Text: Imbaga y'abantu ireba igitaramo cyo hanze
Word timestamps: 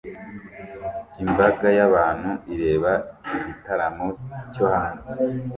Imbaga 1.23 1.67
y'abantu 1.77 2.31
ireba 2.53 2.91
igitaramo 3.37 4.07
cyo 4.53 4.65
hanze 4.73 5.11